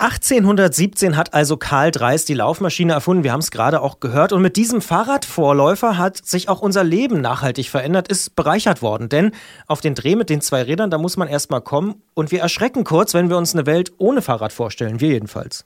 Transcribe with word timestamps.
1817 0.00 1.16
hat 1.16 1.34
also 1.34 1.56
Karl 1.56 1.90
Dreis 1.90 2.24
die 2.24 2.34
Laufmaschine 2.34 2.92
erfunden. 2.92 3.24
Wir 3.24 3.32
haben 3.32 3.40
es 3.40 3.50
gerade 3.50 3.82
auch 3.82 3.98
gehört. 3.98 4.32
Und 4.32 4.42
mit 4.42 4.54
diesem 4.54 4.80
Fahrradvorläufer 4.80 5.98
hat 5.98 6.24
sich 6.24 6.48
auch 6.48 6.60
unser 6.60 6.84
Leben 6.84 7.20
nachhaltig 7.20 7.68
verändert, 7.68 8.06
ist 8.06 8.36
bereichert 8.36 8.80
worden. 8.80 9.08
Denn 9.08 9.32
auf 9.66 9.80
den 9.80 9.96
Dreh 9.96 10.14
mit 10.14 10.30
den 10.30 10.40
zwei 10.40 10.62
Rädern, 10.62 10.92
da 10.92 10.98
muss 10.98 11.16
man 11.16 11.26
erstmal 11.26 11.62
kommen. 11.62 11.96
Und 12.14 12.30
wir 12.30 12.40
erschrecken 12.40 12.84
kurz, 12.84 13.12
wenn 13.12 13.28
wir 13.28 13.36
uns 13.36 13.54
eine 13.54 13.66
Welt 13.66 13.92
ohne 13.98 14.22
Fahrrad 14.22 14.52
vorstellen. 14.52 15.00
Wir 15.00 15.10
jedenfalls. 15.10 15.64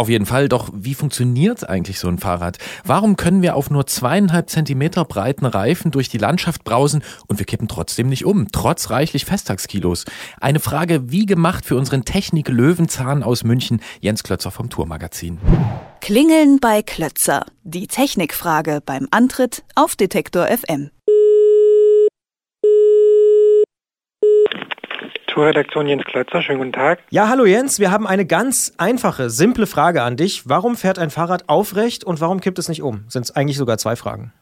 Auf 0.00 0.08
jeden 0.08 0.24
Fall. 0.24 0.48
Doch 0.48 0.70
wie 0.74 0.94
funktioniert 0.94 1.68
eigentlich 1.68 1.98
so 1.98 2.08
ein 2.08 2.16
Fahrrad? 2.16 2.56
Warum 2.84 3.16
können 3.16 3.42
wir 3.42 3.54
auf 3.54 3.68
nur 3.68 3.86
zweieinhalb 3.86 4.48
Zentimeter 4.48 5.04
breiten 5.04 5.44
Reifen 5.44 5.90
durch 5.90 6.08
die 6.08 6.16
Landschaft 6.16 6.64
brausen 6.64 7.02
und 7.28 7.38
wir 7.38 7.44
kippen 7.44 7.68
trotzdem 7.68 8.08
nicht 8.08 8.24
um, 8.24 8.50
trotz 8.50 8.88
reichlich 8.88 9.26
Festtagskilos? 9.26 10.06
Eine 10.40 10.58
Frage 10.58 11.10
wie 11.10 11.26
gemacht 11.26 11.66
für 11.66 11.76
unseren 11.76 12.06
Technik-Löwenzahn 12.06 13.22
aus 13.22 13.44
München, 13.44 13.69
Jens 14.00 14.22
Klötzer 14.24 14.50
vom 14.50 14.70
Tourmagazin. 14.70 15.38
Klingeln 16.00 16.58
bei 16.60 16.82
Klötzer. 16.82 17.44
Die 17.62 17.86
Technikfrage 17.86 18.80
beim 18.84 19.06
Antritt 19.12 19.62
auf 19.74 19.94
Detektor 19.94 20.46
FM. 20.46 20.90
Tourredaktion 25.28 25.86
Jens 25.86 26.04
Klötzer, 26.04 26.42
schönen 26.42 26.58
guten 26.58 26.72
Tag. 26.72 26.98
Ja, 27.10 27.28
hallo 27.28 27.46
Jens, 27.46 27.78
wir 27.78 27.92
haben 27.92 28.06
eine 28.06 28.26
ganz 28.26 28.74
einfache, 28.78 29.30
simple 29.30 29.66
Frage 29.66 30.02
an 30.02 30.16
dich. 30.16 30.48
Warum 30.48 30.76
fährt 30.76 30.98
ein 30.98 31.10
Fahrrad 31.10 31.48
aufrecht 31.48 32.02
und 32.02 32.20
warum 32.20 32.40
kippt 32.40 32.58
es 32.58 32.68
nicht 32.68 32.82
um? 32.82 33.04
Sind 33.08 33.22
es 33.22 33.30
eigentlich 33.30 33.56
sogar 33.56 33.78
zwei 33.78 33.94
Fragen? 33.94 34.32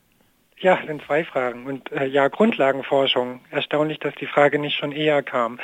Ja, 0.60 0.78
sind 0.84 1.02
zwei 1.04 1.24
Fragen. 1.24 1.66
Und 1.66 1.92
äh, 1.92 2.06
ja, 2.06 2.26
Grundlagenforschung. 2.26 3.40
Erstaunlich, 3.50 4.00
dass 4.00 4.14
die 4.16 4.26
Frage 4.26 4.58
nicht 4.58 4.76
schon 4.76 4.90
eher 4.90 5.22
kam. 5.22 5.60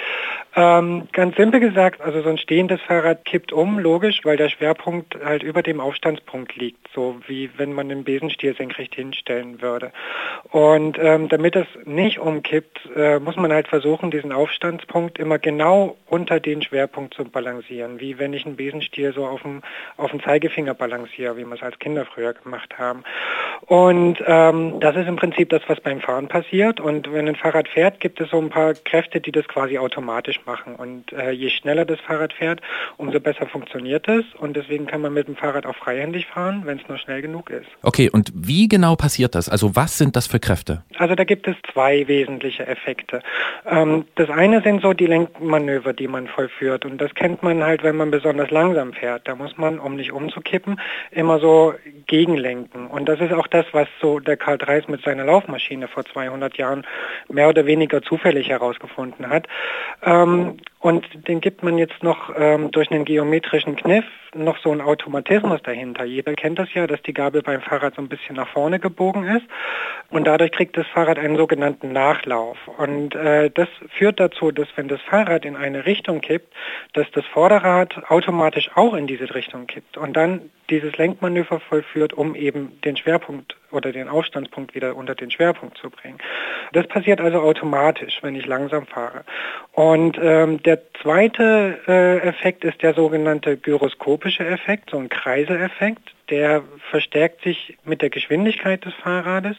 Ähm, 0.55 1.09
ganz 1.12 1.37
simpel 1.37 1.59
gesagt, 1.59 2.00
also 2.00 2.23
so 2.23 2.28
ein 2.28 2.39
stehendes 2.39 2.81
Fahrrad 2.83 3.25
kippt 3.25 3.53
um, 3.53 3.81
logisch, 3.81 4.21
weil 4.22 4.37
der 4.37 4.50
Schwerpunkt 4.50 5.16
halt 5.25 5.43
über 5.43 5.62
dem 5.62 5.81
Aufstandspunkt 5.81 6.54
liegt, 6.54 6.87
so 6.94 7.16
wie 7.27 7.50
wenn 7.56 7.72
man 7.72 7.88
den 7.88 8.04
Besenstiel 8.04 8.54
senkrecht 8.54 8.94
hinstellen 8.94 9.60
würde. 9.60 9.91
Und 10.50 10.97
ähm, 11.00 11.28
damit 11.28 11.56
es 11.56 11.66
nicht 11.84 12.21
umkippt, 12.21 12.88
äh, 12.94 13.19
muss 13.19 13.34
man 13.34 13.53
halt 13.53 13.66
versuchen, 13.66 14.12
diesen 14.12 14.31
Aufstandspunkt 14.31 15.19
immer 15.19 15.41
genau 15.41 15.97
unter 16.06 16.38
den 16.38 16.62
Schwerpunkt 16.62 17.15
zu 17.15 17.25
balancieren, 17.25 17.99
wie 17.99 18.21
wenn 18.21 18.33
ich 18.33 18.47
einen 18.47 18.54
Besenstiel 18.54 19.12
so 19.12 19.27
auf 19.27 19.43
dem, 19.43 19.62
auf 19.97 20.12
dem 20.12 20.22
Zeigefinger 20.22 20.75
balanciere, 20.75 21.37
wie 21.37 21.44
wir 21.44 21.54
es 21.54 21.62
als 21.62 21.81
Kinder 21.81 22.04
früher 22.04 22.33
gemacht 22.33 22.78
haben. 22.78 23.03
Und 23.66 24.22
ähm, 24.25 24.78
das 24.84 24.97
ist 24.97 25.09
im 25.09 25.17
Prinzip 25.17 25.49
das, 25.49 25.62
was 25.67 25.81
beim 25.81 26.00
Fahren 26.00 26.28
passiert. 26.28 26.78
Und 26.78 27.11
wenn 27.11 27.27
ein 27.27 27.37
Fahrrad 27.37 27.69
fährt, 27.69 28.00
gibt 28.00 28.21
es 28.21 28.28
so 28.28 28.39
ein 28.39 28.50
paar 28.50 28.75
Kräfte, 28.75 29.19
die 29.19 29.33
das 29.33 29.49
quasi 29.49 29.78
automatisch 29.78 30.41
machen. 30.45 30.75
Und 30.75 31.11
äh, 31.15 31.31
je 31.31 31.49
schneller 31.49 31.87
das 31.87 31.99
Fahrrad 32.00 32.34
fährt, 32.34 32.61
umso 32.99 33.19
besser 33.19 33.47
funktioniert 33.47 34.06
es. 34.09 34.27
Und 34.37 34.59
deswegen 34.59 34.87
kann 34.87 35.00
man 35.00 35.15
mit 35.15 35.27
dem 35.27 35.37
Fahrrad 35.37 35.65
auch 35.65 35.75
freihändig 35.75 36.27
fahren, 36.27 36.65
wenn 36.67 36.78
es 36.78 36.87
nur 36.87 36.99
schnell 36.99 37.22
genug 37.22 37.49
ist. 37.49 37.67
Okay, 37.83 38.11
und 38.11 38.31
wie 38.34 38.69
genau 38.69 38.95
passiert 38.95 39.34
das? 39.34 39.49
Also 39.49 39.75
was 39.75 39.97
sind 39.97 40.17
das 40.17 40.27
für 40.27 40.39
Kräfte? 40.39 40.83
Also 40.99 41.15
da 41.15 41.25
gibt 41.25 41.49
es 41.49 41.56
zwei 41.72 42.06
wesentliche 42.06 42.66
Effekte. 42.66 43.22
Ähm, 43.66 44.05
das 44.16 44.28
eine 44.28 44.61
sind 44.61 44.83
so 44.83 44.93
die 44.93 45.06
Lenkmanöver, 45.06 45.95
die 45.95 46.09
man 46.09 46.28
vollführt. 46.28 46.84
Und 46.84 47.01
das 47.01 47.15
kennt 47.15 47.43
man 47.43 47.65
halt, 47.65 47.84
wenn 47.84 47.97
man 47.97 48.11
besonders 48.11 48.51
langsam 48.51 48.93
fährt. 48.93 49.27
Da 49.28 49.34
muss 49.34 49.56
man, 49.56 49.78
um 49.78 49.97
nicht 49.97 50.12
umzukippen, 50.12 50.78
immer 51.11 51.39
so 51.39 51.72
gegenlenken. 52.06 52.87
Und 52.87 53.09
das 53.09 53.21
ist 53.21 53.33
auch 53.33 53.47
das, 53.47 53.65
was 53.72 53.89
so 54.03 54.21
der 54.21 54.37
Karl 54.37 54.59
Dreis 54.74 54.88
mit 54.88 55.02
seiner 55.02 55.24
Laufmaschine 55.24 55.88
vor 55.88 56.04
200 56.04 56.56
Jahren 56.56 56.86
mehr 57.28 57.48
oder 57.48 57.66
weniger 57.66 58.02
zufällig 58.02 58.48
herausgefunden 58.48 59.28
hat. 59.28 59.46
Ähm, 60.02 60.56
und 60.84 61.09
den 61.28 61.41
gibt 61.41 61.62
man 61.62 61.78
jetzt 61.78 62.03
noch 62.03 62.31
ähm, 62.37 62.71
durch 62.71 62.91
einen 62.91 63.06
geometrischen 63.06 63.75
Kniff 63.75 64.05
noch 64.34 64.59
so 64.59 64.71
einen 64.71 64.83
Automatismus 64.83 65.62
dahinter. 65.62 66.05
Jeder 66.05 66.34
kennt 66.34 66.59
das 66.59 66.75
ja, 66.75 66.87
dass 66.87 67.00
die 67.00 67.15
Gabel 67.15 67.41
beim 67.41 67.62
Fahrrad 67.62 67.95
so 67.95 68.03
ein 68.03 68.09
bisschen 68.09 68.37
nach 68.37 68.49
vorne 68.49 68.78
gebogen 68.78 69.25
ist 69.25 69.47
und 70.11 70.27
dadurch 70.27 70.53
kriegt 70.53 70.77
das 70.77 70.87
Fahrrad 70.89 71.19
einen 71.19 71.39
sogenannten 71.39 71.93
Nachlauf. 71.93 72.59
Und 72.77 73.15
äh, 73.15 73.50
das 73.50 73.69
führt 73.97 74.21
dazu, 74.21 74.50
dass 74.50 74.69
wenn 74.77 74.89
das 74.89 75.00
Fahrrad 75.00 75.47
in 75.47 75.56
eine 75.56 75.87
Richtung 75.87 76.21
kippt, 76.21 76.53
dass 76.93 77.11
das 77.12 77.25
Vorderrad 77.25 78.11
automatisch 78.11 78.71
auch 78.75 78.93
in 78.93 79.06
diese 79.06 79.34
Richtung 79.34 79.66
kippt 79.66 79.97
und 79.97 80.15
dann 80.15 80.51
dieses 80.69 80.99
Lenkmanöver 80.99 81.61
vollführt, 81.61 82.12
um 82.12 82.34
eben 82.34 82.78
den 82.83 82.99
Schwerpunkt 82.99 83.56
oder 83.71 83.91
den 83.93 84.09
Aufstandspunkt 84.09 84.75
wieder 84.75 84.97
unter 84.97 85.15
den 85.15 85.31
Schwerpunkt 85.31 85.78
zu 85.78 85.91
bringen. 85.91 86.19
Das 86.72 86.86
passiert 86.86 87.20
also 87.20 87.41
automatisch, 87.41 88.19
wenn 88.22 88.34
ich 88.34 88.47
langsam 88.47 88.86
fahre. 88.86 89.25
Und 89.72 90.19
ähm, 90.20 90.62
der 90.62 90.80
zweite 91.02 91.78
äh, 91.86 92.19
Effekt 92.19 92.64
ist 92.64 92.82
der 92.82 92.94
sogenannte 92.94 93.56
gyroskopische 93.56 94.47
Effekt, 94.47 94.91
so 94.91 94.98
ein 94.98 95.08
Kreiseleffekt 95.08 96.14
der 96.30 96.62
verstärkt 96.91 97.42
sich 97.42 97.76
mit 97.84 98.03
der 98.03 98.10
Geschwindigkeit 98.10 98.84
des 98.84 98.94
Fahrrades 98.94 99.56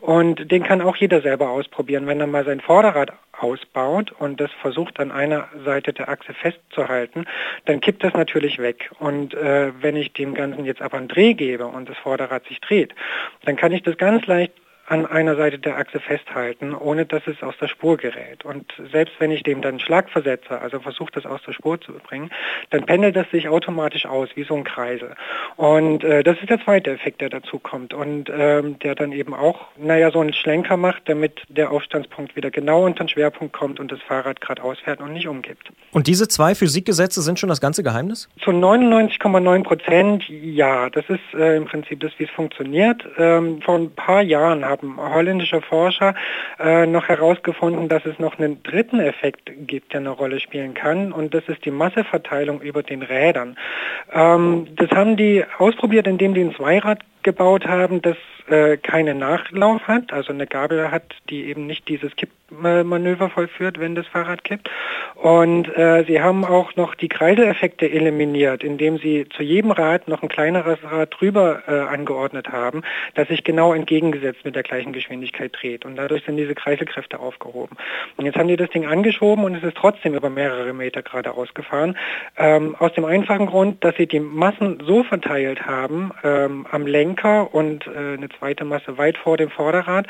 und 0.00 0.50
den 0.50 0.62
kann 0.62 0.80
auch 0.80 0.96
jeder 0.96 1.20
selber 1.20 1.50
ausprobieren. 1.50 2.06
Wenn 2.06 2.20
er 2.20 2.26
mal 2.26 2.44
sein 2.44 2.60
Vorderrad 2.60 3.12
ausbaut 3.32 4.12
und 4.12 4.40
das 4.40 4.50
versucht 4.52 5.00
an 5.00 5.10
einer 5.10 5.48
Seite 5.64 5.92
der 5.92 6.08
Achse 6.08 6.34
festzuhalten, 6.34 7.26
dann 7.64 7.80
kippt 7.80 8.04
das 8.04 8.14
natürlich 8.14 8.58
weg. 8.58 8.90
Und 9.00 9.34
äh, 9.34 9.72
wenn 9.80 9.96
ich 9.96 10.12
dem 10.12 10.34
Ganzen 10.34 10.64
jetzt 10.64 10.82
aber 10.82 10.98
einen 10.98 11.08
Dreh 11.08 11.34
gebe 11.34 11.66
und 11.66 11.88
das 11.88 11.96
Vorderrad 11.98 12.46
sich 12.46 12.60
dreht, 12.60 12.94
dann 13.44 13.56
kann 13.56 13.72
ich 13.72 13.82
das 13.82 13.96
ganz 13.96 14.24
leicht 14.26 14.52
an 14.86 15.06
einer 15.06 15.36
Seite 15.36 15.58
der 15.58 15.78
Achse 15.78 15.98
festhalten, 15.98 16.74
ohne 16.74 17.06
dass 17.06 17.26
es 17.26 17.42
aus 17.42 17.54
der 17.60 17.68
Spur 17.68 17.96
gerät. 17.96 18.44
Und 18.44 18.72
selbst 18.92 19.14
wenn 19.18 19.30
ich 19.30 19.42
dem 19.42 19.62
dann 19.62 19.80
Schlag 19.80 20.10
versetze, 20.10 20.60
also 20.60 20.80
versuche 20.80 21.12
das 21.12 21.24
aus 21.24 21.40
der 21.46 21.52
Spur 21.52 21.80
zu 21.80 21.92
bringen, 21.92 22.30
dann 22.70 22.84
pendelt 22.84 23.16
das 23.16 23.30
sich 23.30 23.48
automatisch 23.48 24.04
aus, 24.04 24.28
wie 24.34 24.44
so 24.44 24.54
ein 24.54 24.64
Kreisel. 24.64 25.14
Und 25.56 26.04
äh, 26.04 26.22
das 26.22 26.38
ist 26.38 26.50
der 26.50 26.62
zweite 26.62 26.90
Effekt, 26.90 27.22
der 27.22 27.30
dazu 27.30 27.58
kommt 27.58 27.94
und 27.94 28.30
ähm, 28.30 28.78
der 28.80 28.94
dann 28.94 29.12
eben 29.12 29.32
auch, 29.32 29.68
naja, 29.78 30.10
so 30.10 30.20
einen 30.20 30.34
Schlenker 30.34 30.76
macht, 30.76 31.08
damit 31.08 31.42
der 31.48 31.70
Aufstandspunkt 31.70 32.36
wieder 32.36 32.50
genau 32.50 32.84
unter 32.84 33.04
den 33.04 33.08
Schwerpunkt 33.08 33.54
kommt 33.54 33.80
und 33.80 33.90
das 33.90 34.02
Fahrrad 34.02 34.40
geradeaus 34.40 34.78
fährt 34.80 35.00
und 35.00 35.14
nicht 35.14 35.28
umkippt. 35.28 35.70
Und 35.92 36.08
diese 36.08 36.28
zwei 36.28 36.54
Physikgesetze 36.54 37.22
sind 37.22 37.38
schon 37.38 37.48
das 37.48 37.60
ganze 37.60 37.82
Geheimnis? 37.82 38.28
Zu 38.42 38.50
99,9 38.50 39.62
Prozent 39.62 40.24
ja. 40.28 40.90
Das 40.90 41.04
ist 41.08 41.20
äh, 41.34 41.56
im 41.56 41.64
Prinzip 41.64 42.00
das, 42.00 42.12
wie 42.18 42.24
es 42.24 42.30
funktioniert. 42.30 43.04
Ähm, 43.16 43.62
vor 43.62 43.76
ein 43.76 43.90
paar 43.94 44.22
Jahren 44.22 44.64
haben 44.64 44.73
holländische 44.82 45.60
Forscher 45.60 46.14
äh, 46.58 46.86
noch 46.86 47.08
herausgefunden, 47.08 47.88
dass 47.88 48.04
es 48.06 48.18
noch 48.18 48.38
einen 48.38 48.62
dritten 48.62 49.00
Effekt 49.00 49.50
gibt, 49.66 49.92
der 49.92 50.00
eine 50.00 50.10
Rolle 50.10 50.40
spielen 50.40 50.74
kann 50.74 51.12
und 51.12 51.34
das 51.34 51.44
ist 51.48 51.64
die 51.64 51.70
Masseverteilung 51.70 52.60
über 52.60 52.82
den 52.82 53.02
Rädern. 53.02 53.56
Ähm, 54.12 54.68
das 54.76 54.90
haben 54.90 55.16
die 55.16 55.44
ausprobiert, 55.58 56.06
indem 56.06 56.34
die 56.34 56.42
ein 56.42 56.54
Zweirad 56.54 57.00
gebaut 57.24 57.66
haben, 57.66 58.00
das 58.00 58.16
äh, 58.48 58.76
keinen 58.76 59.18
Nachlauf 59.18 59.88
hat, 59.88 60.12
also 60.12 60.32
eine 60.32 60.46
Gabel 60.46 60.90
hat, 60.90 61.14
die 61.30 61.44
eben 61.44 61.66
nicht 61.66 61.88
dieses 61.88 62.14
Kipp 62.14 62.30
Manöver 62.50 63.30
vollführt, 63.30 63.80
wenn 63.80 63.94
das 63.94 64.06
Fahrrad 64.06 64.44
kippt. 64.44 64.70
Und 65.14 65.68
äh, 65.76 66.04
sie 66.06 66.20
haben 66.20 66.44
auch 66.44 66.76
noch 66.76 66.94
die 66.94 67.08
Kreiseleffekte 67.08 67.90
eliminiert, 67.90 68.62
indem 68.62 68.98
sie 68.98 69.26
zu 69.34 69.42
jedem 69.42 69.70
Rad 69.70 70.08
noch 70.08 70.22
ein 70.22 70.28
kleineres 70.28 70.78
Rad 70.82 71.14
drüber 71.18 71.62
äh, 71.66 71.72
angeordnet 71.72 72.50
haben, 72.50 72.82
das 73.14 73.28
sich 73.28 73.44
genau 73.44 73.72
entgegengesetzt 73.72 74.44
mit 74.44 74.54
der 74.54 74.62
gleichen 74.62 74.92
Geschwindigkeit 74.92 75.52
dreht. 75.58 75.84
Und 75.84 75.96
dadurch 75.96 76.24
sind 76.24 76.36
diese 76.36 76.54
Kreiselkräfte 76.54 77.18
aufgehoben. 77.18 77.76
Und 78.16 78.26
jetzt 78.26 78.36
haben 78.36 78.48
die 78.48 78.56
das 78.56 78.70
Ding 78.70 78.86
angeschoben 78.86 79.44
und 79.44 79.54
es 79.54 79.62
ist 79.62 79.76
trotzdem 79.76 80.14
über 80.14 80.30
mehrere 80.30 80.72
Meter 80.72 81.02
geradeaus 81.02 81.52
gefahren. 81.54 81.96
Ähm, 82.36 82.76
aus 82.78 82.92
dem 82.92 83.04
einfachen 83.04 83.46
Grund, 83.46 83.82
dass 83.84 83.96
sie 83.96 84.06
die 84.06 84.20
Massen 84.20 84.82
so 84.84 85.02
verteilt 85.04 85.66
haben 85.66 86.12
ähm, 86.22 86.66
am 86.70 86.86
Lenker 87.14 87.54
und 87.54 87.86
äh, 87.86 88.14
eine 88.14 88.28
zweite 88.38 88.64
Masse 88.64 88.98
weit 88.98 89.16
vor 89.16 89.36
dem 89.36 89.50
Vorderrad, 89.50 90.06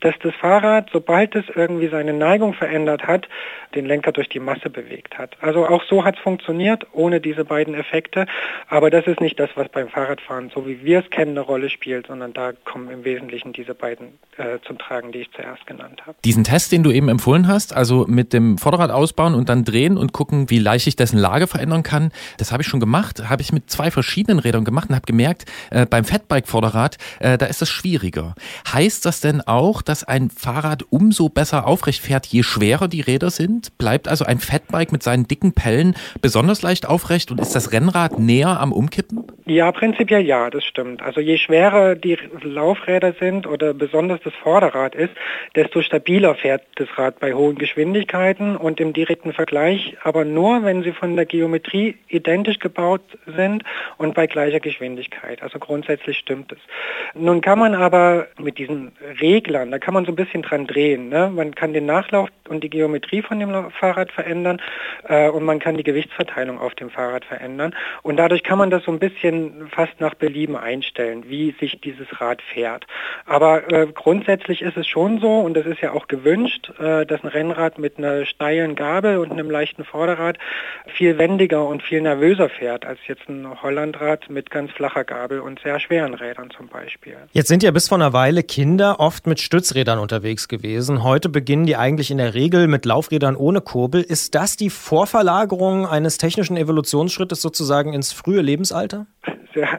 dass 0.00 0.14
das 0.22 0.34
Fahrrad, 0.36 0.88
sobald 0.92 1.34
es 1.34 1.44
irgendwie 1.54 1.88
seine 1.88 2.12
Neigung 2.12 2.54
verändert 2.54 3.06
hat, 3.06 3.28
den 3.74 3.86
Lenker 3.86 4.12
durch 4.12 4.28
die 4.28 4.40
Masse 4.40 4.70
bewegt 4.70 5.18
hat. 5.18 5.36
Also 5.40 5.66
auch 5.66 5.82
so 5.88 6.04
hat 6.04 6.16
es 6.16 6.20
funktioniert, 6.22 6.86
ohne 6.92 7.20
diese 7.20 7.44
beiden 7.44 7.74
Effekte. 7.74 8.26
Aber 8.68 8.90
das 8.90 9.06
ist 9.06 9.20
nicht 9.20 9.38
das, 9.38 9.50
was 9.54 9.68
beim 9.68 9.88
Fahrradfahren, 9.88 10.50
so 10.54 10.66
wie 10.66 10.84
wir 10.84 11.00
es 11.00 11.10
kennen, 11.10 11.32
eine 11.32 11.40
Rolle 11.40 11.70
spielt, 11.70 12.06
sondern 12.06 12.32
da 12.32 12.52
kommen 12.64 12.90
im 12.90 13.04
Wesentlichen 13.04 13.52
diese 13.52 13.74
beiden 13.74 14.18
äh, 14.36 14.58
zum 14.66 14.78
Tragen, 14.78 15.12
die 15.12 15.20
ich 15.20 15.30
zuerst 15.32 15.66
genannt 15.66 16.02
habe. 16.06 16.16
Diesen 16.24 16.44
Test, 16.44 16.72
den 16.72 16.82
du 16.82 16.90
eben 16.90 17.08
empfohlen 17.08 17.48
hast, 17.48 17.74
also 17.74 18.04
mit 18.08 18.32
dem 18.32 18.58
Vorderrad 18.58 18.90
ausbauen 18.90 19.34
und 19.34 19.48
dann 19.48 19.64
drehen 19.64 19.96
und 19.96 20.12
gucken, 20.12 20.50
wie 20.50 20.58
leicht 20.58 20.86
ich 20.86 20.96
dessen 20.96 21.18
Lage 21.18 21.46
verändern 21.46 21.82
kann, 21.82 22.12
das 22.38 22.52
habe 22.52 22.62
ich 22.62 22.68
schon 22.68 22.80
gemacht, 22.80 23.28
habe 23.28 23.42
ich 23.42 23.52
mit 23.52 23.70
zwei 23.70 23.90
verschiedenen 23.90 24.38
Rädern 24.38 24.64
gemacht 24.64 24.88
und 24.88 24.94
habe 24.94 25.06
gemerkt, 25.06 25.44
äh, 25.70 25.86
beim 25.86 26.04
Fatbike-Vorderrad, 26.04 26.98
äh, 27.20 27.38
da 27.38 27.46
ist 27.46 27.62
das 27.62 27.70
schwieriger. 27.70 28.34
Heißt 28.72 29.04
das 29.04 29.20
denn 29.20 29.40
auch, 29.40 29.82
dass 29.82 30.04
ein 30.04 30.30
Fahrrad 30.30 30.84
umso 30.90 31.28
besser 31.28 31.66
aufrecht 31.66 32.02
fährt, 32.02 32.26
je 32.26 32.42
schwerer 32.42 32.88
die 32.88 33.00
Räder 33.00 33.30
sind? 33.30 33.63
Bleibt 33.70 34.08
also 34.08 34.24
ein 34.24 34.38
Fatbike 34.38 34.92
mit 34.92 35.02
seinen 35.02 35.28
dicken 35.28 35.52
Pellen 35.52 35.94
besonders 36.20 36.62
leicht 36.62 36.86
aufrecht 36.86 37.30
und 37.30 37.40
ist 37.40 37.54
das 37.54 37.72
Rennrad 37.72 38.18
näher 38.18 38.60
am 38.60 38.72
Umkippen? 38.72 39.24
Ja, 39.46 39.70
prinzipiell 39.72 40.24
ja, 40.24 40.48
das 40.48 40.64
stimmt. 40.64 41.02
Also 41.02 41.20
je 41.20 41.36
schwerer 41.36 41.96
die 41.96 42.16
Laufräder 42.42 43.12
sind 43.20 43.46
oder 43.46 43.74
besonders 43.74 44.20
das 44.24 44.32
Vorderrad 44.34 44.94
ist, 44.94 45.12
desto 45.54 45.82
stabiler 45.82 46.34
fährt 46.34 46.62
das 46.76 46.88
Rad 46.96 47.20
bei 47.20 47.34
hohen 47.34 47.56
Geschwindigkeiten 47.56 48.56
und 48.56 48.80
im 48.80 48.92
direkten 48.92 49.32
Vergleich, 49.32 49.96
aber 50.02 50.24
nur, 50.24 50.64
wenn 50.64 50.82
sie 50.82 50.92
von 50.92 51.16
der 51.16 51.26
Geometrie 51.26 51.96
identisch 52.08 52.58
gebaut 52.58 53.02
sind 53.26 53.64
und 53.98 54.14
bei 54.14 54.26
gleicher 54.26 54.60
Geschwindigkeit. 54.60 55.42
Also 55.42 55.58
grundsätzlich 55.58 56.18
stimmt 56.18 56.52
es. 56.52 56.58
Nun 57.14 57.40
kann 57.40 57.58
man 57.58 57.74
aber 57.74 58.28
mit 58.38 58.58
diesen 58.58 58.92
Reglern, 59.20 59.70
da 59.70 59.78
kann 59.78 59.94
man 59.94 60.06
so 60.06 60.12
ein 60.12 60.16
bisschen 60.16 60.42
dran 60.42 60.66
drehen. 60.66 61.10
Ne? 61.10 61.30
Man 61.34 61.54
kann 61.54 61.72
den 61.72 61.86
Nachlauf 61.86 62.30
und 62.48 62.64
die 62.64 62.70
Geometrie 62.70 63.22
von 63.22 63.38
dem 63.38 63.50
Fahrrad 63.70 64.12
verändern 64.12 64.60
äh, 65.08 65.28
und 65.28 65.44
man 65.44 65.58
kann 65.58 65.76
die 65.76 65.82
Gewichtsverteilung 65.82 66.58
auf 66.58 66.74
dem 66.74 66.90
Fahrrad 66.90 67.24
verändern. 67.24 67.74
Und 68.02 68.16
dadurch 68.16 68.42
kann 68.42 68.58
man 68.58 68.70
das 68.70 68.84
so 68.84 68.92
ein 68.92 68.98
bisschen 68.98 69.68
fast 69.68 70.00
nach 70.00 70.14
Belieben 70.14 70.56
einstellen, 70.56 71.24
wie 71.28 71.54
sich 71.60 71.80
dieses 71.80 72.20
Rad 72.20 72.42
fährt. 72.42 72.86
Aber 73.26 73.70
äh, 73.72 73.86
grundsätzlich 73.86 74.62
ist 74.62 74.76
es 74.76 74.86
schon 74.86 75.20
so, 75.20 75.40
und 75.40 75.54
das 75.54 75.66
ist 75.66 75.80
ja 75.80 75.92
auch 75.92 76.08
gewünscht, 76.08 76.72
äh, 76.78 77.06
dass 77.06 77.22
ein 77.22 77.28
Rennrad 77.28 77.78
mit 77.78 77.98
einer 77.98 78.26
steilen 78.26 78.74
Gabel 78.74 79.18
und 79.18 79.30
einem 79.30 79.50
leichten 79.50 79.84
Vorderrad 79.84 80.38
viel 80.86 81.18
wendiger 81.18 81.66
und 81.66 81.82
viel 81.82 82.00
nervöser 82.00 82.48
fährt 82.48 82.84
als 82.84 82.98
jetzt 83.06 83.28
ein 83.28 83.62
Hollandrad 83.62 84.28
mit 84.30 84.50
ganz 84.50 84.70
flacher 84.72 85.04
Gabel 85.04 85.40
und 85.40 85.60
sehr 85.60 85.80
schweren 85.80 86.14
Rädern 86.14 86.50
zum 86.50 86.68
Beispiel. 86.68 87.16
Jetzt 87.32 87.48
sind 87.48 87.62
ja 87.62 87.70
bis 87.70 87.88
vor 87.88 87.98
einer 87.98 88.12
Weile 88.12 88.42
Kinder 88.42 89.00
oft 89.00 89.26
mit 89.26 89.40
Stützrädern 89.40 89.98
unterwegs 89.98 90.48
gewesen. 90.48 91.02
Heute 91.02 91.28
beginnen 91.28 91.66
die 91.66 91.76
eigentlich 91.76 92.10
in 92.10 92.18
der 92.18 92.34
Regel 92.34 92.68
mit 92.68 92.84
Laufrädern 92.84 93.36
ohne 93.44 93.60
Kurbel. 93.60 94.00
Ist 94.00 94.34
das 94.34 94.56
die 94.56 94.70
Vorverlagerung 94.70 95.86
eines 95.86 96.16
technischen 96.16 96.56
Evolutionsschrittes 96.56 97.42
sozusagen 97.42 97.92
ins 97.92 98.10
frühe 98.10 98.40
Lebensalter? 98.40 99.06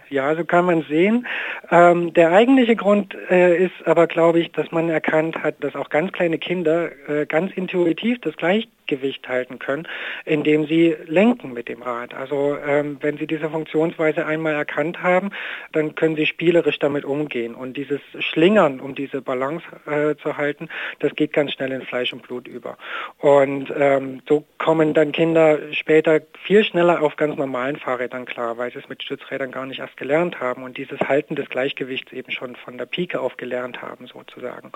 Ja, 0.09 0.35
so 0.35 0.45
kann 0.45 0.65
man 0.65 0.83
sehen. 0.83 1.27
Ähm, 1.71 2.13
der 2.13 2.31
eigentliche 2.31 2.75
Grund 2.75 3.15
äh, 3.29 3.65
ist 3.65 3.73
aber, 3.85 4.07
glaube 4.07 4.39
ich, 4.39 4.51
dass 4.51 4.71
man 4.71 4.89
erkannt 4.89 5.41
hat, 5.43 5.55
dass 5.63 5.75
auch 5.75 5.89
ganz 5.89 6.11
kleine 6.11 6.37
Kinder 6.37 6.89
äh, 7.07 7.25
ganz 7.25 7.51
intuitiv 7.53 8.19
das 8.21 8.37
Gleichgewicht 8.37 9.27
halten 9.27 9.59
können, 9.59 9.87
indem 10.25 10.65
sie 10.67 10.95
lenken 11.07 11.53
mit 11.53 11.67
dem 11.67 11.81
Rad. 11.81 12.13
Also 12.13 12.57
ähm, 12.65 12.97
wenn 13.01 13.17
sie 13.17 13.27
diese 13.27 13.49
Funktionsweise 13.49 14.25
einmal 14.25 14.53
erkannt 14.53 15.01
haben, 15.01 15.31
dann 15.71 15.95
können 15.95 16.15
sie 16.15 16.25
spielerisch 16.25 16.79
damit 16.79 17.03
umgehen. 17.03 17.55
Und 17.55 17.75
dieses 17.75 18.01
Schlingern, 18.19 18.79
um 18.79 18.95
diese 18.95 19.21
Balance 19.21 19.65
äh, 19.87 20.15
zu 20.15 20.37
halten, 20.37 20.69
das 20.99 21.15
geht 21.15 21.33
ganz 21.33 21.53
schnell 21.53 21.71
in 21.71 21.81
Fleisch 21.81 22.13
und 22.13 22.21
Blut 22.21 22.47
über. 22.47 22.77
Und 23.17 23.73
ähm, 23.77 24.21
so 24.27 24.45
kommen 24.57 24.93
dann 24.93 25.11
Kinder 25.11 25.57
später 25.73 26.21
viel 26.43 26.63
schneller 26.63 27.01
auf 27.01 27.15
ganz 27.15 27.35
normalen 27.37 27.77
Fahrrädern 27.77 28.25
klar, 28.25 28.57
weil 28.57 28.71
sie 28.71 28.79
es 28.79 28.89
mit 28.89 29.01
Stützrädern 29.01 29.25
gar 29.37 29.65
nicht 29.65 29.79
erst 29.79 29.97
gelernt 29.97 30.39
haben 30.39 30.63
und 30.63 30.77
dieses 30.77 30.99
Halten 30.99 31.35
des 31.35 31.49
Gleichgewichts 31.49 32.11
eben 32.11 32.31
schon 32.31 32.55
von 32.55 32.77
der 32.77 32.85
Pike 32.85 33.19
auf 33.19 33.37
gelernt 33.37 33.81
haben 33.81 34.07
sozusagen. 34.07 34.71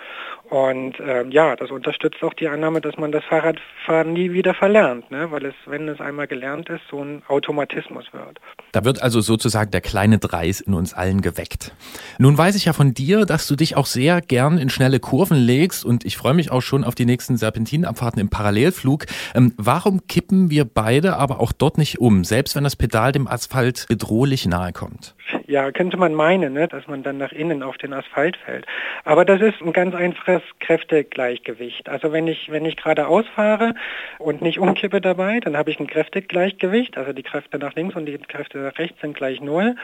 Und 0.49 0.95
ähm, 0.99 1.31
ja, 1.31 1.55
das 1.55 1.71
unterstützt 1.71 2.23
auch 2.23 2.33
die 2.33 2.47
Annahme, 2.47 2.81
dass 2.81 2.97
man 2.97 3.11
das 3.11 3.23
Fahrradfahren 3.25 4.13
nie 4.13 4.31
wieder 4.31 4.53
verlernt, 4.53 5.09
ne? 5.11 5.31
weil 5.31 5.45
es, 5.45 5.55
wenn 5.65 5.87
es 5.87 5.99
einmal 5.99 6.27
gelernt 6.27 6.69
ist, 6.69 6.81
so 6.89 7.03
ein 7.03 7.23
Automatismus 7.27 8.05
wird. 8.11 8.39
Da 8.71 8.85
wird 8.85 9.01
also 9.01 9.21
sozusagen 9.21 9.71
der 9.71 9.81
kleine 9.81 10.19
Dreis 10.19 10.61
in 10.61 10.73
uns 10.73 10.93
allen 10.93 11.21
geweckt. 11.21 11.73
Nun 12.17 12.37
weiß 12.37 12.55
ich 12.55 12.65
ja 12.65 12.73
von 12.73 12.93
dir, 12.93 13.25
dass 13.25 13.47
du 13.47 13.55
dich 13.55 13.75
auch 13.75 13.85
sehr 13.85 14.21
gern 14.21 14.57
in 14.57 14.69
schnelle 14.69 14.99
Kurven 14.99 15.37
legst 15.37 15.85
und 15.85 16.05
ich 16.05 16.17
freue 16.17 16.33
mich 16.33 16.51
auch 16.51 16.61
schon 16.61 16.83
auf 16.83 16.95
die 16.95 17.05
nächsten 17.05 17.37
Serpentinabfahrten 17.37 18.19
im 18.19 18.29
Parallelflug. 18.29 19.05
Ähm, 19.35 19.53
warum 19.57 20.07
kippen 20.07 20.49
wir 20.49 20.65
beide 20.65 21.17
aber 21.17 21.39
auch 21.39 21.51
dort 21.51 21.77
nicht 21.77 21.99
um, 21.99 22.23
selbst 22.23 22.55
wenn 22.55 22.63
das 22.63 22.75
Pedal 22.75 23.11
dem 23.11 23.27
Asphalt 23.27 23.85
bedrohlich 23.87 24.45
nahe 24.49 24.73
kommt? 24.73 25.15
Ja, 25.47 25.71
könnte 25.71 25.97
man 25.97 26.13
meinen, 26.13 26.53
ne, 26.53 26.67
dass 26.67 26.87
man 26.87 27.03
dann 27.03 27.17
nach 27.17 27.31
innen 27.31 27.63
auf 27.63 27.77
den 27.77 27.93
Asphalt 27.93 28.37
fällt. 28.37 28.65
Aber 29.03 29.25
das 29.25 29.41
ist 29.41 29.61
ein 29.61 29.73
ganz 29.73 29.95
einfaches 29.95 30.41
Kräftegleichgewicht. 30.59 31.89
Also 31.89 32.11
wenn 32.11 32.27
ich, 32.27 32.51
wenn 32.51 32.65
ich 32.65 32.75
geradeaus 32.75 33.25
fahre 33.35 33.73
und 34.17 34.41
nicht 34.41 34.59
umkippe 34.59 35.01
dabei, 35.01 35.39
dann 35.39 35.57
habe 35.57 35.71
ich 35.71 35.79
ein 35.79 35.87
Kräftegleichgewicht. 35.87 36.97
Also 36.97 37.13
die 37.13 37.23
Kräfte 37.23 37.57
nach 37.57 37.75
links 37.75 37.95
und 37.95 38.05
die 38.05 38.17
Kräfte 38.17 38.59
nach 38.59 38.77
rechts 38.77 38.99
sind 39.01 39.15
gleich 39.15 39.41
null. 39.41 39.75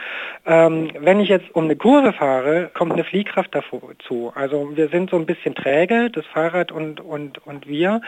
Ähm, 0.44 0.90
wenn 0.98 1.20
ich 1.20 1.28
jetzt 1.28 1.54
um 1.54 1.64
eine 1.64 1.76
Kurve 1.76 2.12
fahre, 2.12 2.70
kommt 2.74 2.92
eine 2.92 3.04
Fliehkraft 3.04 3.54
dazu. 3.54 4.32
Also 4.34 4.76
wir 4.76 4.88
sind 4.88 5.10
so 5.10 5.16
ein 5.16 5.26
bisschen 5.26 5.54
träge, 5.54 6.10
das 6.10 6.26
Fahrrad 6.26 6.72
und, 6.72 7.00
und, 7.00 7.44
und 7.46 7.66
wir. 7.66 8.00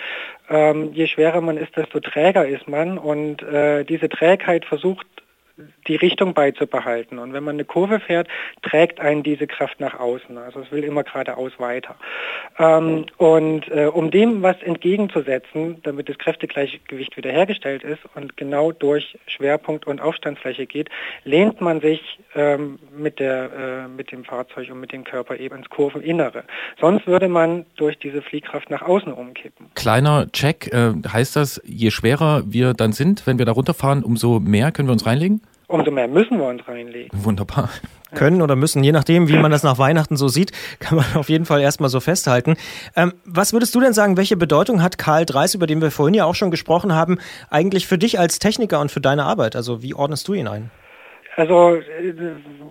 Ähm, 0.48 0.92
je 0.92 1.06
schwerer 1.06 1.40
man 1.40 1.56
ist, 1.56 1.76
desto 1.76 2.00
träger 2.00 2.46
ist 2.46 2.68
man. 2.68 2.98
Und 2.98 3.42
äh, 3.42 3.84
diese 3.84 4.08
Trägheit 4.08 4.64
versucht 4.64 5.06
die 5.88 5.96
Richtung 5.96 6.34
beizubehalten. 6.34 7.18
Und 7.18 7.32
wenn 7.32 7.42
man 7.42 7.56
eine 7.56 7.64
Kurve 7.64 8.00
fährt, 8.00 8.28
trägt 8.62 9.00
einen 9.00 9.22
diese 9.22 9.46
Kraft 9.46 9.80
nach 9.80 9.98
außen. 9.98 10.38
Also 10.38 10.60
es 10.60 10.70
will 10.70 10.84
immer 10.84 11.02
geradeaus 11.02 11.52
weiter. 11.58 11.96
Ähm, 12.58 13.06
und 13.16 13.68
äh, 13.68 13.86
um 13.86 14.10
dem 14.10 14.42
was 14.42 14.60
entgegenzusetzen, 14.62 15.78
damit 15.82 16.08
das 16.08 16.18
Kräftegleichgewicht 16.18 17.16
wiederhergestellt 17.16 17.82
ist 17.82 18.00
und 18.14 18.36
genau 18.36 18.72
durch 18.72 19.18
Schwerpunkt 19.26 19.86
und 19.86 20.00
Aufstandsfläche 20.00 20.66
geht, 20.66 20.90
lehnt 21.24 21.60
man 21.60 21.80
sich 21.80 22.18
ähm, 22.34 22.78
mit, 22.96 23.18
der, 23.18 23.86
äh, 23.86 23.88
mit 23.88 24.12
dem 24.12 24.24
Fahrzeug 24.24 24.70
und 24.70 24.80
mit 24.80 24.92
dem 24.92 25.04
Körper 25.04 25.38
eben 25.38 25.56
ins 25.56 25.68
Kurveninnere. 25.68 26.44
Sonst 26.80 27.06
würde 27.06 27.28
man 27.28 27.64
durch 27.76 27.98
diese 27.98 28.22
Fliehkraft 28.22 28.70
nach 28.70 28.82
außen 28.82 29.12
umkippen. 29.12 29.66
Kleiner 29.74 30.30
Check, 30.32 30.72
äh, 30.72 30.92
heißt 31.10 31.36
das, 31.36 31.60
je 31.64 31.90
schwerer 31.90 32.42
wir 32.46 32.74
dann 32.74 32.92
sind, 32.92 33.26
wenn 33.26 33.38
wir 33.38 33.46
da 33.46 33.52
runterfahren, 33.52 34.02
umso 34.02 34.40
mehr 34.40 34.72
können 34.72 34.88
wir 34.88 34.92
uns 34.92 35.06
reinlegen? 35.06 35.40
Umso 35.68 35.90
mehr 35.90 36.08
müssen 36.08 36.38
wir 36.38 36.46
uns 36.46 36.66
reinlegen. 36.66 37.10
Wunderbar. 37.12 37.70
Können 38.14 38.40
oder 38.40 38.56
müssen, 38.56 38.82
je 38.82 38.92
nachdem, 38.92 39.28
wie 39.28 39.36
man 39.36 39.50
das 39.50 39.62
nach 39.62 39.78
Weihnachten 39.78 40.16
so 40.16 40.28
sieht, 40.28 40.52
kann 40.80 40.96
man 40.96 41.04
auf 41.14 41.28
jeden 41.28 41.44
Fall 41.44 41.60
erstmal 41.60 41.90
so 41.90 42.00
festhalten. 42.00 42.56
Ähm, 42.96 43.12
was 43.24 43.52
würdest 43.52 43.74
du 43.74 43.80
denn 43.80 43.92
sagen, 43.92 44.16
welche 44.16 44.36
Bedeutung 44.36 44.82
hat 44.82 44.96
Karl 44.96 45.26
Dreis, 45.26 45.54
über 45.54 45.66
den 45.66 45.82
wir 45.82 45.90
vorhin 45.90 46.14
ja 46.14 46.24
auch 46.24 46.34
schon 46.34 46.50
gesprochen 46.50 46.94
haben, 46.94 47.18
eigentlich 47.50 47.86
für 47.86 47.98
dich 47.98 48.18
als 48.18 48.38
Techniker 48.38 48.80
und 48.80 48.90
für 48.90 49.00
deine 49.00 49.24
Arbeit? 49.24 49.56
Also 49.56 49.82
wie 49.82 49.94
ordnest 49.94 50.26
du 50.26 50.32
ihn 50.32 50.48
ein? 50.48 50.70
Also 51.36 51.76
äh, 51.76 52.14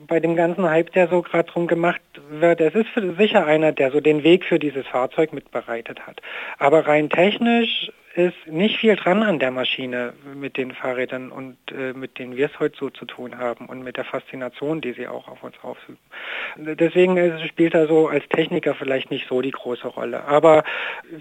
bei 0.07 0.19
dem 0.19 0.35
ganzen 0.35 0.67
Hype, 0.67 0.91
der 0.91 1.07
so 1.07 1.21
gerade 1.21 1.49
drum 1.49 1.67
gemacht 1.67 2.01
wird, 2.29 2.59
es 2.59 2.73
ist 2.73 2.89
sicher 3.17 3.45
einer, 3.45 3.71
der 3.71 3.91
so 3.91 4.01
den 4.01 4.23
Weg 4.23 4.43
für 4.43 4.59
dieses 4.59 4.87
Fahrzeug 4.87 5.33
mitbereitet 5.33 5.99
hat. 6.05 6.19
Aber 6.57 6.87
rein 6.87 7.09
technisch 7.09 7.91
ist 8.17 8.47
nicht 8.47 8.77
viel 8.79 8.95
dran 8.95 9.21
an 9.21 9.37
der 9.37 9.51
Maschine 9.51 10.13
mit 10.33 10.57
den 10.57 10.71
Fahrrädern 10.71 11.31
und 11.31 11.55
äh, 11.71 11.93
mit 11.93 12.17
denen 12.17 12.35
wir 12.35 12.47
es 12.47 12.59
heute 12.59 12.75
so 12.75 12.89
zu 12.89 13.05
tun 13.05 13.37
haben 13.37 13.67
und 13.67 13.83
mit 13.83 13.95
der 13.95 14.05
Faszination, 14.05 14.81
die 14.81 14.93
sie 14.93 15.07
auch 15.07 15.27
auf 15.27 15.43
uns 15.43 15.55
ausüben. 15.61 15.99
Deswegen 16.57 17.15
äh, 17.17 17.47
spielt 17.47 17.75
er 17.75 17.85
so 17.85 18.07
als 18.07 18.27
Techniker 18.29 18.73
vielleicht 18.73 19.11
nicht 19.11 19.27
so 19.27 19.41
die 19.41 19.51
große 19.51 19.87
Rolle. 19.87 20.23
Aber 20.25 20.63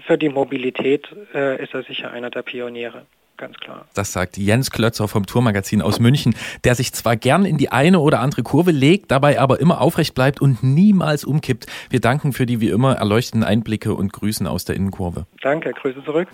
für 0.07 0.17
die 0.17 0.29
Mobilität 0.29 1.07
äh, 1.35 1.61
ist 1.61 1.75
er 1.75 1.83
sicher 1.83 2.09
einer 2.09 2.31
der 2.31 2.41
Pioniere. 2.41 3.05
Ganz 3.37 3.57
klar. 3.57 3.85
Das 3.93 4.13
sagt 4.13 4.37
Jens 4.37 4.71
Klötzer 4.71 5.07
vom 5.07 5.25
Tourmagazin 5.25 5.81
aus 5.81 5.99
München, 5.99 6.35
der 6.63 6.75
sich 6.75 6.93
zwar 6.93 7.15
gern 7.15 7.45
in 7.45 7.57
die 7.57 7.71
eine 7.71 7.99
oder 7.99 8.19
andere 8.19 8.43
Kurve 8.43 8.71
legt, 8.71 9.11
dabei 9.11 9.39
aber 9.39 9.59
immer 9.59 9.81
aufrecht 9.81 10.15
bleibt 10.15 10.41
und 10.41 10.63
niemals 10.63 11.23
umkippt. 11.23 11.67
Wir 11.89 12.01
danken 12.01 12.33
für 12.33 12.45
die 12.45 12.59
wie 12.59 12.69
immer 12.69 12.95
erleuchtenden 12.95 13.47
Einblicke 13.47 13.93
und 13.93 14.11
grüßen 14.13 14.47
aus 14.47 14.65
der 14.65 14.75
Innenkurve. 14.75 15.25
Danke, 15.41 15.71
Grüße 15.73 16.03
zurück. 16.03 16.27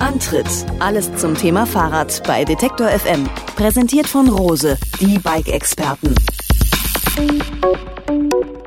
Antritt. 0.00 0.46
Alles 0.78 1.14
zum 1.16 1.34
Thema 1.34 1.66
Fahrrad 1.66 2.22
bei 2.26 2.44
Detektor 2.44 2.88
FM. 2.88 3.28
Präsentiert 3.56 4.06
von 4.06 4.28
Rose, 4.28 4.78
die 5.00 5.18
Bike-Experten. 5.18 6.14
Thank 8.06 8.32
you. 8.32 8.61